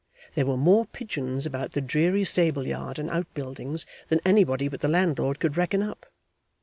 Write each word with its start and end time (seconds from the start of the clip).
There 0.33 0.47
were 0.47 0.57
more 0.57 0.87
pigeons 0.87 1.45
about 1.45 1.73
the 1.73 1.79
dreary 1.79 2.23
stable 2.23 2.65
yard 2.65 2.97
and 2.97 3.07
out 3.11 3.31
buildings 3.35 3.85
than 4.09 4.19
anybody 4.25 4.67
but 4.67 4.79
the 4.81 4.87
landlord 4.87 5.39
could 5.39 5.57
reckon 5.57 5.83
up. 5.83 6.07